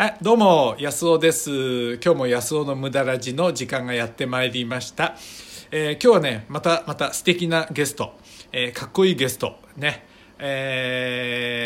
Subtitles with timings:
[0.00, 1.96] はい、どうも、安尾です。
[2.02, 5.14] 今日も安尾の無駄ラジの時間がやってまいりました。
[5.70, 8.14] えー今日はね、また、また素敵なゲスト、
[8.50, 10.06] えーかっこいいゲスト、ね、
[10.38, 11.64] え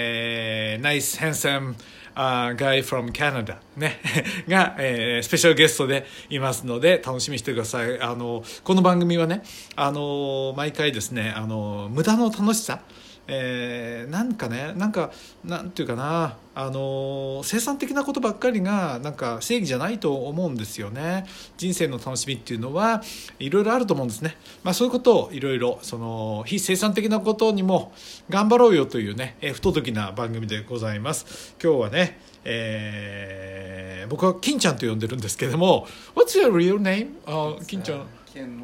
[0.80, 1.76] ー、ナイス、ヘンサム、
[2.16, 4.00] uh, guy from Canada ね、
[4.50, 8.00] が、えースペシャルゲストでいますので、楽しみにしてください。
[8.00, 9.44] あの、この番組はね、
[9.76, 12.80] あの、毎回ですね、あの、無駄の楽しさ、
[13.26, 15.10] えーなんかねなんか
[15.44, 21.24] なんていうかなあの生産的なことばっかりがなんか正義じゃないと思うんですよね。
[21.56, 23.02] 人生の楽しみっていうのは
[23.38, 27.92] いろいろあると思うんですね、まあ、そういうことをいろいろその非生産的なことにも
[28.28, 31.54] 頑張ろうよというね、えー不届きな番組でございます。
[31.62, 37.08] 今日はねえー僕は金ちゃんと呼んでるんですけども What's your real name?
[37.26, 38.06] あ金ちゃん。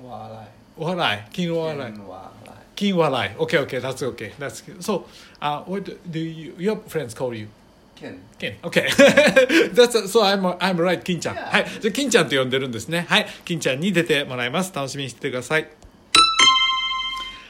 [0.06, 0.44] Walai.
[0.76, 1.34] お笑い。
[1.34, 4.80] 金お笑い.金笑い OK OK that's okay that's good.
[4.82, 5.04] so
[5.42, 7.46] uh, what do you, your friends call you
[7.94, 8.18] Ken.
[8.38, 8.54] Ken.
[8.62, 8.88] OK
[9.74, 11.50] that's so I'm I'm right 金ちゃん Yeah.
[11.50, 15.68] はいじゃあ金ちゃんと呼んでるんですねはい金ちゃんに出てもらいます楽しみにしててください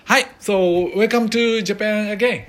[0.06, 2.46] はい so welcome to Japan again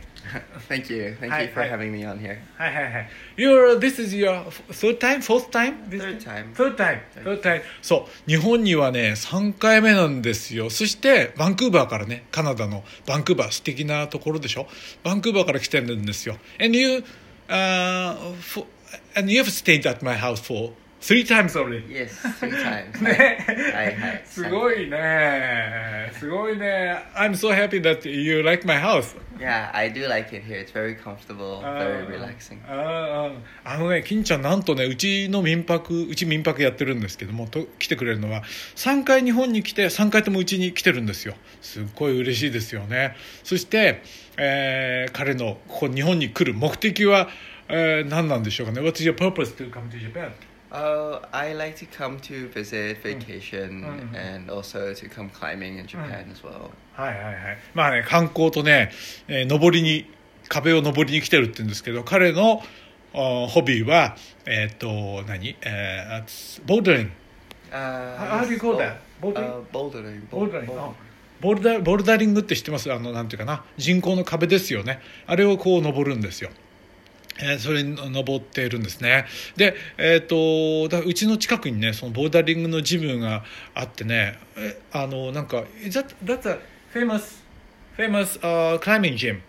[0.70, 1.16] Thank you.
[1.20, 2.38] Thank you for having me on here.
[2.58, 6.54] はいはいはい You're this is your third time fourth time This- Third time.
[6.54, 14.68] third time third time そう日本にはね3回目なんですよそしてバンクーバーからねカナダのバンクーバー素敵なところでしょ
[15.04, 17.04] バンクーバーから来てるんですよ and you
[17.50, 18.66] uh, for,
[19.16, 23.02] and you have stayed at my house for three times already Yes, three times.
[23.02, 23.38] ね
[23.74, 24.22] Hi, hi.
[24.26, 30.60] すごいねすごいね I'm so happy that you like my house Yeah, I do like it here.
[30.60, 32.60] It's very comfortable, very relaxing.
[32.68, 33.32] あ
[33.66, 38.44] ああのね金ちゃんなんとねうちの民泊うち民泊やってるんですけどもと来てくれるのは
[38.76, 44.04] 3回日本に来て3回ともうちに来てるんですよすっごい嬉しいですよねそして、
[44.38, 47.28] えー彼のここ日本に来る目的は、
[47.68, 50.32] えー何なんでしょうかね What's your purpose to come to Japan?
[50.74, 53.84] Oh, I like to come to visit vacation
[54.16, 56.72] and also to come climbing in Japan as well.
[56.96, 57.58] はいはいはい。
[57.74, 58.90] まあね、観光とね、
[59.28, 60.10] えー、登りに、
[60.48, 62.64] 壁を登りに来てるって言うんですけど、彼の
[63.14, 64.16] おホビーは、
[64.46, 65.58] えっ、と、何？
[65.62, 67.12] えー、ボーダリング。
[67.72, 70.28] Uh, How do you call ボーダリング。
[71.42, 72.92] ボルダリングって知ってます？
[72.94, 73.66] あの、なんていうかな？
[73.76, 75.02] 人工の壁ですよね。
[75.28, 76.50] あれをこう登るんですよ。
[77.42, 79.26] えーそれに登っているんですね
[79.56, 83.44] でえっ、とだうちの近くにねそのボルダリングのジムが
[83.74, 86.60] あってねえあのなんか Is that, that's a
[86.94, 87.42] famous
[87.98, 89.42] famous、uh, climbing gym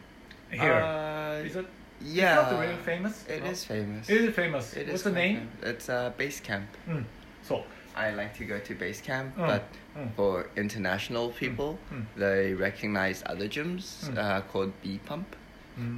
[0.51, 1.67] here、Uh, Is it,
[2.05, 2.43] yeah.
[2.43, 3.25] It's not really famous?
[3.29, 3.51] It No?
[3.51, 4.09] is famous.
[4.11, 4.75] It is famous.
[4.77, 5.49] It What's is the name?
[5.63, 6.65] It's uh, base camp.
[6.89, 7.07] うん、
[7.43, 7.63] そう。
[7.95, 9.47] I like to go to base camp, Mm.
[9.47, 9.63] but
[9.97, 10.15] Mm.
[10.17, 12.05] for international people, Mm.
[12.19, 14.19] they recognize other gyms Mm.
[14.19, 15.25] uh, called B Pump.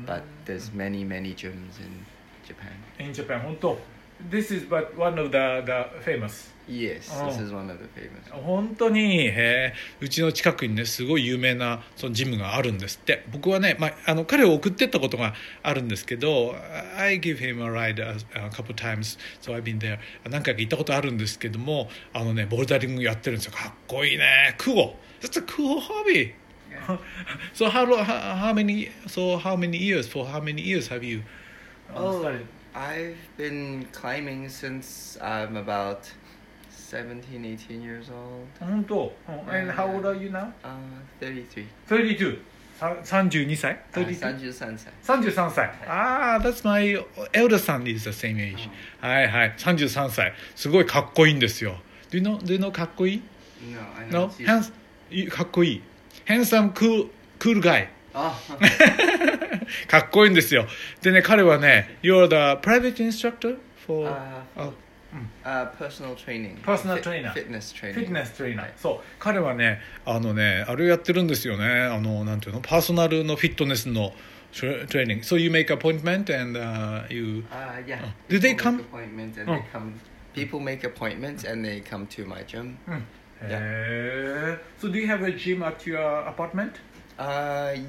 [0.07, 2.05] But there's many, many gyms in
[2.47, 2.73] Japan.
[2.99, 3.77] In Japan, 本当。
[4.31, 6.53] This is but one of the the famous.
[6.67, 7.27] Yes, Oh.
[7.27, 8.31] this is one of the famous.
[8.33, 16.55] 本当にへえうちの近くにねすごい有名なそのジムがあるんですって僕はね、まあ、あの彼を送ってったことがあるんですけど
[16.97, 19.99] I give him a ride a, a couple times so I've been there
[20.31, 26.33] 何回か行ったことあるんですけどもあのねボルダリングやってるんですよかっこいいね Cool That's a cool hobby
[27.55, 31.23] so how, how how many so how many years for how many years have you
[31.95, 32.47] uh, Oh, started?
[32.75, 36.11] I've been climbing since I'm about
[36.71, 38.47] 17, 18 years old.
[38.61, 39.11] 本当
[39.49, 40.53] And how old are you now?
[40.63, 40.77] Uh,
[41.21, 41.67] 33.
[41.89, 42.39] 32
[42.79, 44.93] さ32歳 Uh, 32 33歳。
[45.05, 46.97] 33歳ああ、that's my
[47.33, 48.69] elder son is the same age、
[49.01, 51.77] はいはい33歳すごいかっこいいんですよ
[52.11, 53.23] Do you know, do you know かっこいい
[53.73, 54.29] No, I No?
[54.29, 54.73] know.
[55.11, 55.83] いかっこいい
[56.27, 57.09] Handsome cool,
[57.39, 57.87] cool guy
[58.17, 58.33] Oh,
[59.89, 60.67] かっこいいんですよ
[61.03, 64.71] でね彼はね You're the private instructor for、uh, あ
[65.45, 66.57] uh, personal training.
[66.63, 67.33] Personal trainer.
[67.33, 67.95] Fitness フ training.
[67.95, 74.13] ィットネストレーナーそう彼はねあのねあれをやってるんですよねあのなんていうのパーソナルのフィットネスの
[74.59, 77.99] トレトレーニング So you make appointment and、uh, you Uh, yeah.
[78.05, 78.09] Oh.
[78.29, 78.77] Do they come?
[78.77, 79.55] make Appointments and Oh.
[79.57, 80.01] they come.
[80.35, 82.77] People make appointments and they come to my gym.
[83.42, 86.74] うんへえ So do you have a gym at your apartment?
[87.18, 87.84] Uh, y-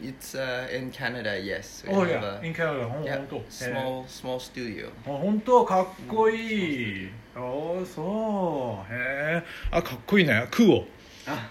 [0.00, 1.36] it's uh, in Canada.
[1.38, 1.82] Yes.
[1.86, 4.90] We Oh have yeah, a- in Canada ほん yeah, ほんと small small studio.
[5.04, 10.86] 本当かっこいいおーそうへえあかっこいいねクオ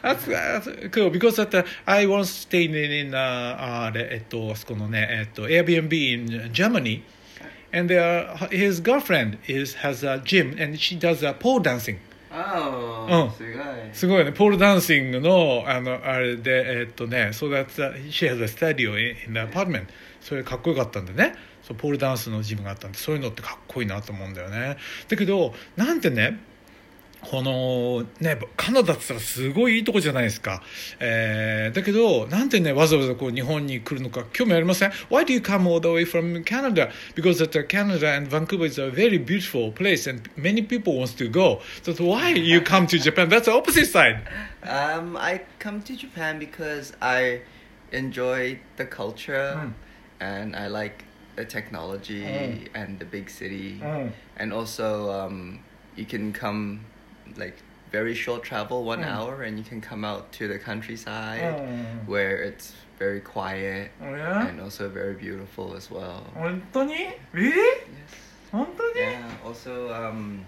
[0.02, 6.14] That's, that's cool because that uh, I once stayed in, in uh, あれえっとあそこのねえっと Airbnb
[6.48, 7.04] in Germany
[7.72, 11.98] and there his girlfriend is has a gym and she does a pole dancing
[12.35, 13.31] Oh, Oh.
[13.37, 13.65] すごい。
[13.93, 19.87] すごいねポールダンシングのあのあれでえっとね so that uh, she has a studio in, in the apartment
[20.21, 26.41] それかっこよかったんでねそうポールダンスのジムがあったんでそういうのってかっこいいなと思うんだよねだけどなんてね
[27.22, 30.62] このねカナダって言ったらすごいいいとこじゃないですか、
[31.00, 36.90] えー、だけどなんでねわざわざこう日本に来るのか興味ありません Why do you come all the way from Canada?
[37.16, 41.30] Because that Canada and Vancouver is a very beautiful place and many people wants to
[41.30, 43.28] go so why you come to Japan?
[43.30, 44.22] That's the opposite side
[44.64, 47.42] Um, I come to Japan because I
[47.92, 49.74] enjoy the culture Mm.
[50.20, 51.04] and I like
[51.36, 52.68] the technology Mm.
[52.74, 53.80] and the big city.
[53.82, 54.12] Mm.
[54.38, 55.60] And also, um,
[55.96, 56.82] you can come
[57.37, 57.57] like
[57.91, 59.07] very short travel, one mm.
[59.07, 62.07] hour, and you can come out to the countryside mm.
[62.07, 64.47] where it's very quiet oh, yeah?
[64.47, 66.25] and also very beautiful as well.
[67.33, 67.81] Really?
[67.99, 68.13] Yes.
[69.13, 69.31] Yeah.
[69.45, 70.45] Also, um,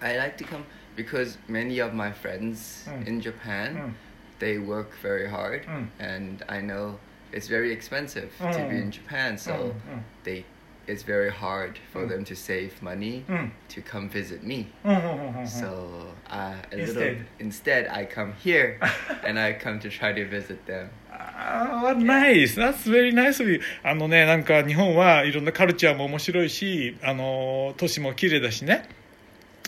[0.00, 0.64] I like to come
[0.96, 3.06] because many of my friends mm.
[3.06, 3.90] in Japan, hmm.
[4.38, 5.84] they work very hard, hmm.
[5.98, 6.98] and I know
[7.32, 8.82] it's very expensive to be hmm.
[8.82, 9.74] in Japan, so
[10.24, 10.44] they
[10.90, 12.08] it's very hard for Mm.
[12.08, 14.66] them to save money うん、to come visit me.
[15.46, 17.88] So uh, a little Instead.
[17.92, 18.78] I come here
[19.26, 20.88] and I come to try to visit them.
[21.12, 23.60] ああ、ナイス That's very nice of you.
[23.82, 28.88] あのね、なんか日本はいろんなカルチャーも面白いし、あの、都市も綺麗だしね。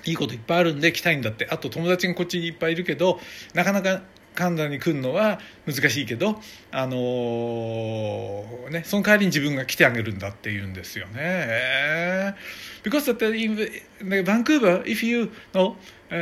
[0.05, 1.47] いいこといっぱいあるんで来たいんだって。
[1.51, 3.21] あと友達がこっちにいっぱいいるけど、
[3.55, 4.03] なかなか
[4.35, 6.41] カナダに来るのは難しいけど、
[6.71, 12.35] あのーね、その代わりに自分が来てあげるんだって言うんですよね。
[12.83, 15.77] Because that in Vancouver, if you know,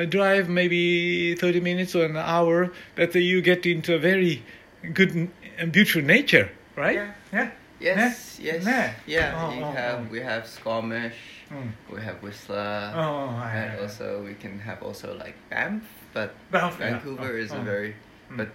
[0.08, 4.42] drive maybe 30 minutes or an hour, that you get into a very
[4.92, 6.94] good and beautiful nature, right?
[6.94, 7.12] Yeah.
[7.32, 7.50] Yeah.
[7.80, 8.44] Yes, ne?
[8.44, 8.64] yes.
[8.64, 8.94] Ne?
[9.06, 10.06] Yeah, oh, oh, have, oh.
[10.10, 11.16] we have Squamish,
[11.50, 11.72] mm.
[11.90, 17.36] we have Whistler, yeah, and also we can have also like Banff, but Banff, Vancouver
[17.36, 17.44] yeah.
[17.44, 17.96] is a very,
[18.30, 18.36] mm.
[18.36, 18.48] but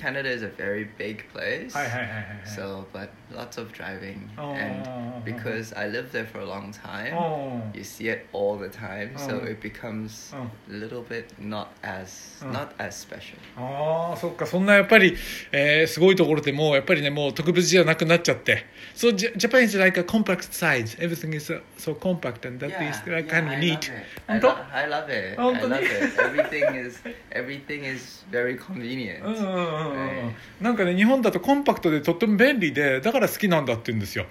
[0.00, 1.72] Canada is a very big place.
[1.76, 2.46] はいはいはいはいはい。
[2.46, 4.54] So, but lots of driving, Oh.
[4.54, 4.84] and
[5.24, 9.16] because I lived there for a long time, お you see it all the time.
[9.18, 9.44] So Oh.
[9.50, 10.46] it becomes Oh.
[10.70, 12.52] a little bit not as Oh.
[12.52, 13.38] not as special.
[13.56, 15.16] ああそっかそんなやっぱり、
[15.50, 18.66] えーすごいところでもうやっぱりねもう特別じゃなくなっちゃって。
[18.94, 20.96] So J- Japan is like a compact size.
[21.00, 23.72] Everything is uh, so compact and that is like kind of I neat.
[23.74, 23.92] love it.
[24.28, 25.32] I, 本当 lo- I love it.
[25.32, 26.20] I 本当に love it.
[26.22, 27.00] Everything is
[27.32, 29.24] everything is very convenient.
[29.89, 29.93] う
[30.29, 34.25] んなんかね日本だとコンパクトでとっても便利でだから好きなんだって言うんですよ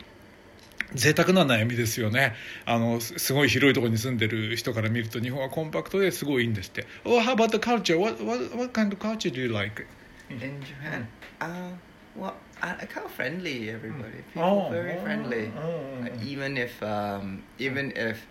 [0.95, 2.35] 贅沢な悩みですよね
[2.67, 7.99] あのすすごい広いところに住んでる人から見ると日本はコンパクトですごいいいんですって Oh, how about the culture?
[7.99, 9.87] What, what, what kind of culture do you like?
[10.31, 11.07] In Japan,
[11.41, 11.75] uh,
[12.17, 12.73] well, I,
[13.05, 13.69] of friendly.
[13.71, 15.51] Everybody, people Oh, very oh, friendly.
[15.59, 16.25] oh, Uh, oh.
[16.25, 18.27] even if um, even if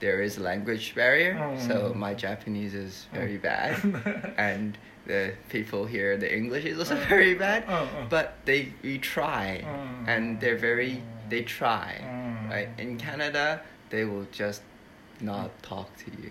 [0.00, 1.98] there is a language barrier, Oh, so oh.
[1.98, 3.76] my Japanese is very bad,
[4.36, 7.64] and the people here, the English is also very bad.
[7.68, 8.06] Oh, oh.
[8.08, 10.10] But they we try, Oh.
[10.10, 12.00] and they're very they try.
[12.02, 12.50] Oh.
[12.50, 13.60] Right in Canada,
[13.90, 14.62] they will just
[15.20, 16.30] not talk to you.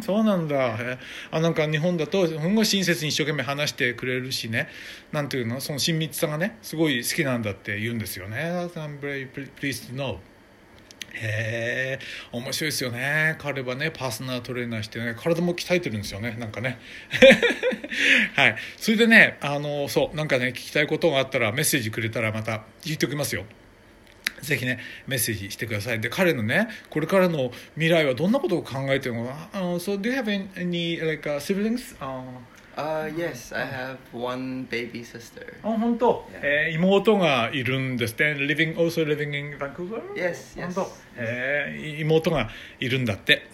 [0.00, 0.98] そうなんだへ
[1.32, 4.68] あなんか日本だとすごい親切に一生懸命話してくれるしね
[5.10, 8.36] なんていうのその親密さがねすごい好きなんだって言うんですよね
[8.76, 10.18] I'm very pleased to know
[11.14, 13.36] へえ面白いですよね。
[13.38, 16.36] 彼はねパーソナルトレーナーしてね体も鍛えてるんですよね。
[16.38, 16.78] なんかね。
[18.34, 18.56] はい。
[18.76, 23.44] それでねあのそうなんかね聞きたいことがあったらメッセージくれたらまた言っておきますよ。
[24.42, 26.00] ぜひねメッセージしてください。
[26.00, 29.58] で彼のねこれからの未来はどんなことを考えてるのかな？
[29.58, 31.96] あの So do you have any, like、uh, siblings?
[32.00, 32.22] あ
[32.77, 35.45] Uh, yes, I have one baby sister.
[35.63, 36.39] あ本当、 Yeah.
[36.41, 40.01] えー妹がいるんですね living also living in Vancouver?
[40.15, 40.65] Yes, yes.
[40.65, 42.49] 本当、えー妹が
[42.79, 43.45] いるんだって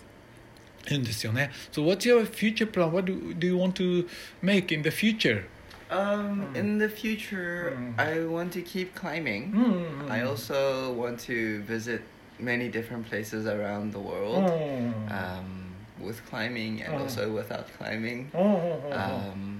[0.88, 2.92] 言うんですよね So what's your future plan?
[2.92, 4.08] What do, do you want to
[4.42, 5.44] make in the future?
[5.92, 6.56] Um, Mm.
[6.56, 8.00] in the future, Mm.
[8.00, 9.52] I want to keep climbing.
[9.52, 12.02] うんうんうん I also want to visit
[12.40, 14.46] many different places around the うん world
[15.10, 15.44] um,
[16.04, 17.02] with climbing and Mm.
[17.04, 18.30] also without climbing.
[18.34, 19.60] うんうんうんうん Um,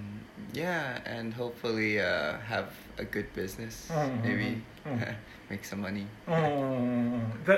[0.54, 2.66] yeah, and hopefully uh, have
[2.98, 3.90] a good business.
[3.92, 5.16] Mm, Maybe mm, mm.
[5.50, 6.06] make some money.
[6.28, 7.56] うんだ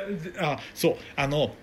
[0.54, 1.56] あそうあの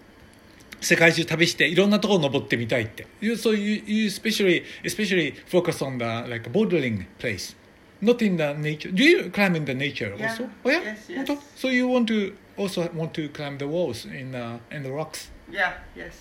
[0.81, 7.57] 世界中旅していろんなところ登ってみたいって you, So you, you especially, especially focus on the like bouldering place
[8.01, 10.31] not in the nature do you climb in the nature Yeah.
[10.31, 10.49] also?
[10.65, 10.81] Oh, yeah?
[10.85, 11.17] Yes, yes.
[11.17, 14.91] 本当 So you want to also want to climb the walls in the, in the
[14.93, 16.13] rocks Yeah, yes.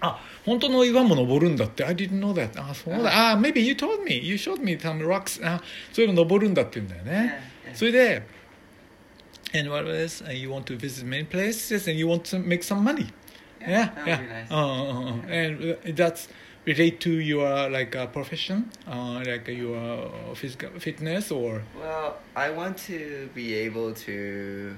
[0.00, 5.40] あ本当の岩も登るんだって I didn't know that あそうだあ maybe you told me you showed me some rocks
[5.46, 5.62] あ
[5.92, 7.74] そういうの登るんだって言うんだよね Yeah, yeah.
[7.76, 8.22] それで
[9.54, 12.62] and what else Uh, you want to visit many places and you want to make
[12.62, 13.06] some money
[13.60, 14.50] Yeah, that would yeah be nice.
[14.50, 16.28] うんうんうん and uh, that's
[16.66, 21.60] relate to your like uh, profession, uh, like your physical fitness or?
[21.78, 24.74] Well, I want to be able to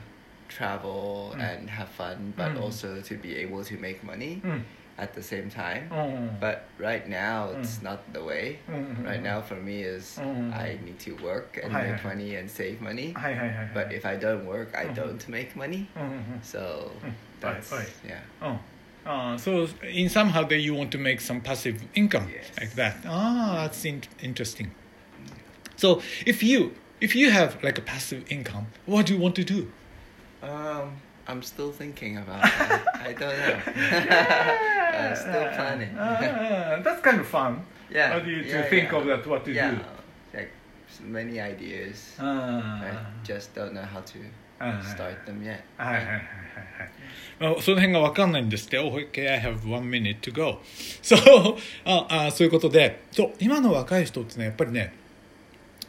[0.49, 1.41] travel Mm.
[1.41, 2.63] and have fun, but Mm.
[2.63, 4.63] also to be able to make money Mm.
[4.98, 5.90] at the same time.
[5.90, 6.40] Mm.
[6.40, 7.84] But right now, it's mm.
[7.84, 8.60] not the way.
[8.70, 9.06] Mm-hmm.
[9.06, 10.54] Right now, for me, is mm-hmm.
[10.54, 13.14] I need to work and make money and save money.
[13.74, 14.94] But if I don't work, I mm-hmm.
[14.94, 15.90] don't make money.
[16.44, 16.92] So
[17.40, 17.72] that's
[18.08, 18.20] yeah.
[18.42, 18.60] Oh.
[19.04, 22.52] Uh, so in somehow that you want to make some passive income yes.
[22.60, 22.98] like that.
[23.08, 24.70] Ah, that's in- interesting.
[25.76, 29.44] So if you if you have like a passive income, what do you want to
[29.44, 29.72] do?
[30.44, 32.84] Um, I'm still thinking about that.
[32.96, 33.60] I don't know.
[35.00, 35.96] I'm still planning.
[35.98, 37.64] Ah, that's kind of fun.
[37.90, 38.10] yeah.
[38.14, 38.98] How do you to yeah, think yeah.
[38.98, 39.28] of that?
[39.28, 39.78] What to yeah, do?
[40.34, 40.52] like
[41.06, 42.16] many ideas.
[42.20, 42.82] Ah.
[42.84, 42.92] I
[43.24, 44.20] just don't know how to
[44.64, 44.80] Ah.
[44.84, 45.64] start them yet.
[45.78, 46.22] はいはいはいはいは
[46.86, 46.90] い。
[47.40, 48.78] まあその辺が分かんないんですって。
[48.80, 50.60] Okay, I have one minute to go.
[51.02, 51.20] そう、
[51.86, 54.94] ああそういうことで、そう、今の若い人ってね、やっぱりね、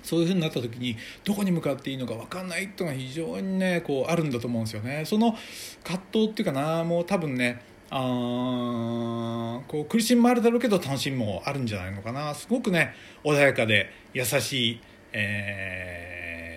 [0.03, 5.37] そういうふうになった時にどこに向かっていいのか分かんないっていうのが非常にねこうあるんだと思うんですよねその
[5.85, 14.81] 葛藤っていうかなもう多分ねあこう苦しみもあるだろうけど楽しみもあるんじゃないのかなすごくね穏やかで優しい、
[15.13, 16.49] え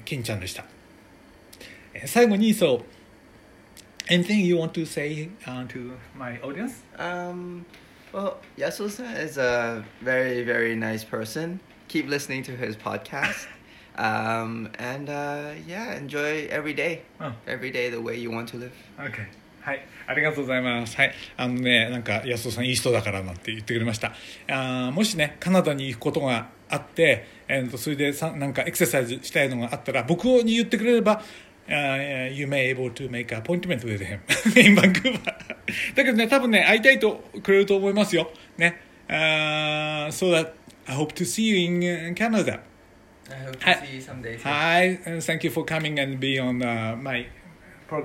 [0.00, 0.64] ー、金ちゃんでした
[2.06, 2.84] 最後にそう
[4.10, 6.82] Anything you want to say、uh, to my audience?
[6.98, 7.64] Um,
[8.12, 11.58] well, Yasuo-san is a very, very nice person.
[11.88, 13.48] Keep listening to his podcast.
[13.96, 17.02] um, and uh, yeah, enjoy every day.
[17.20, 18.70] うん Every day the way you want to live.
[18.98, 19.26] OK
[19.62, 24.08] はいありがとうございますはいあのねなんか安尾さんいい人だからなんて言ってくれました
[24.48, 31.22] あーもしねカナダに行くことがあって、えーとそれでさなんかエクササイズしたいのがあったら僕に言ってくれれば
[31.66, 34.18] あー You may able to make an appointment with him
[34.68, 35.24] in Vancouver
[35.94, 40.52] だけどね多分ね会いたいとくれると思いますよねあー So that
[40.86, 42.60] I hope to see you in uh, Canada
[43.30, 43.86] I hope to Hi.
[43.86, 44.36] see you someday.
[44.38, 47.26] Hi and thank you for coming and be on uh, my